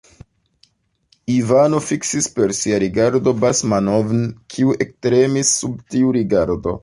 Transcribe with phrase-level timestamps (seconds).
[1.33, 6.75] Ivano fiksis per sia rigardo Basmanov'n, kiu ektremis sub tiu rigardo.